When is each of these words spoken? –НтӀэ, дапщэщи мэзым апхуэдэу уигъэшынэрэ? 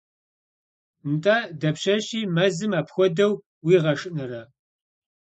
–НтӀэ, 1.11 1.37
дапщэщи 1.59 2.19
мэзым 2.35 2.71
апхуэдэу 2.79 3.31
уигъэшынэрэ? 3.65 4.41